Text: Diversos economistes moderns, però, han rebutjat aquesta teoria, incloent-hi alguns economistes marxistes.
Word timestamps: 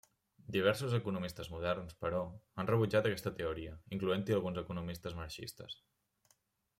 Diversos 0.53 0.93
economistes 0.99 1.51
moderns, 1.55 1.93
però, 2.05 2.21
han 2.63 2.71
rebutjat 2.71 3.09
aquesta 3.09 3.35
teoria, 3.41 3.75
incloent-hi 3.99 4.37
alguns 4.39 4.61
economistes 4.65 5.19
marxistes. 5.23 5.77